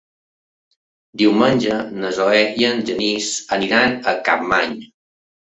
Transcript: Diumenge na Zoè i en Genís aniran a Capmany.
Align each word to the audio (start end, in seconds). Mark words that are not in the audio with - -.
Diumenge 1.23 1.77
na 2.03 2.11
Zoè 2.21 2.41
i 2.63 2.67
en 2.71 2.83
Genís 2.89 3.29
aniran 3.59 3.97
a 4.15 4.15
Capmany. 4.31 4.79